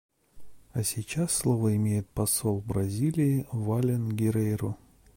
[0.73, 4.75] А сейчас слово имеет посол Бразилии Валлин Геррейру.